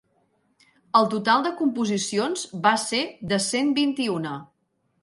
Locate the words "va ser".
2.65-3.05